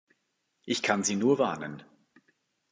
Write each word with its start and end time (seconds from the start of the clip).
Ich 0.65 0.81
kann 0.81 1.03
Sie 1.03 1.15
nur 1.15 1.37
warnen. 1.37 1.83